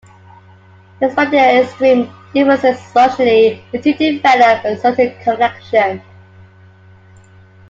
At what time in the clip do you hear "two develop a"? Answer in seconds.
3.79-4.75